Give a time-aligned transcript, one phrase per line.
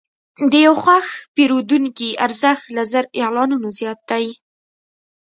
[0.51, 4.25] د یو خوښ پیرودونکي ارزښت له زر اعلانونو زیات دی.